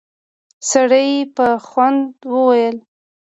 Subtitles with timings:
[0.69, 2.03] سړي په خوند
[2.33, 2.75] وويل: